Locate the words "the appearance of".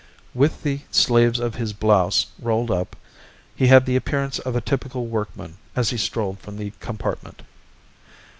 3.85-4.55